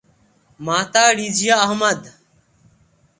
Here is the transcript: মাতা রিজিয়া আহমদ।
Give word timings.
মাতা 0.59 1.05
রিজিয়া 1.19 1.55
আহমদ। 1.65 1.99